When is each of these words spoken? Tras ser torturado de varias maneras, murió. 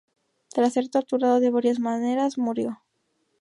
Tras 0.49 0.73
ser 0.73 0.89
torturado 0.89 1.39
de 1.39 1.51
varias 1.51 1.77
maneras, 1.79 2.39
murió. 2.39 2.81